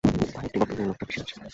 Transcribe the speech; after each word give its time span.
তার 0.31 0.43
একটিই 0.45 0.59
বক্তব্য-এই 0.61 0.87
লোকটা 0.89 1.05
পিশাচ। 1.09 1.29